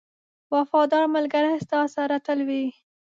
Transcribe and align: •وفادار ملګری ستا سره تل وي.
•وفادار 0.55 1.03
ملګری 1.15 1.51
ستا 1.65 1.81
سره 1.95 2.15
تل 2.25 2.39
وي. 2.49 2.65